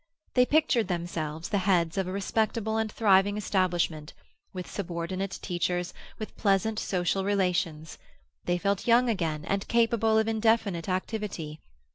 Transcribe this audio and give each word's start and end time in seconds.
They 0.33 0.47
pictured 0.47 0.87
themselves 0.87 1.49
the 1.49 1.59
heads 1.59 1.95
of 1.95 2.07
a 2.07 2.11
respectable 2.11 2.77
and 2.77 2.91
thriving 2.91 3.37
establishment, 3.37 4.13
with 4.51 4.67
subordinate 4.67 5.37
teachers, 5.43 5.93
with 6.17 6.35
pleasant 6.37 6.79
social 6.79 7.23
relations; 7.23 7.99
they 8.45 8.57
felt 8.57 8.87
young 8.87 9.11
again, 9.11 9.45
and 9.45 9.67
capable 9.67 10.17
of 10.17 10.27
indefinite 10.27 10.89
activity. 10.89 11.61